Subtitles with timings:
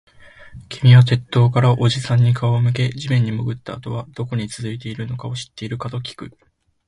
[0.67, 6.35] 君は鉄塔からおじさんに顔を向け、地面に潜ったあとはどこに続いているのか知っているかときく